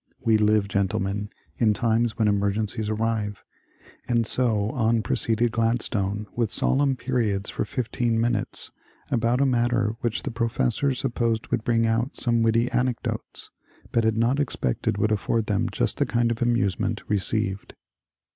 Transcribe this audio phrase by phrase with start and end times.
[0.19, 0.67] We live.
[0.67, 3.43] Gentlemen, in times when emergencies arrive,"—
[4.09, 8.71] and so on proceeded Gladstone with solemn periods for fifteen minutes
[9.11, 13.51] about a matter which the professors supposed would bring out some witty anecdotes,
[13.91, 17.75] but had not expected would afford them just the kind of amusement received.